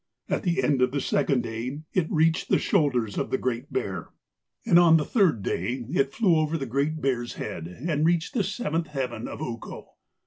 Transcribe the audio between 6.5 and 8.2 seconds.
the Great Bear's head and